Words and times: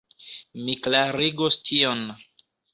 Mi 0.61 0.77
klarigos 0.87 1.61
tion. 1.71 2.05